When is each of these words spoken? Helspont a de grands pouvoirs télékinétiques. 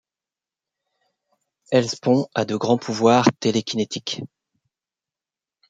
Helspont 1.71 2.25
a 2.33 2.43
de 2.43 2.55
grands 2.55 2.79
pouvoirs 2.79 3.27
télékinétiques. 3.39 4.23